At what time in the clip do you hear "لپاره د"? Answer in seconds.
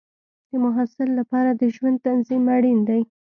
1.19-1.63